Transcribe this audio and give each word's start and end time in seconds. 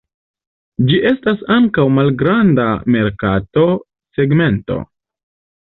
Ĝi 0.87 0.97
estas 1.09 1.43
ankaŭ 1.57 1.85
malgranda 1.99 2.67
merkato 2.97 3.69
segmento. 4.19 4.85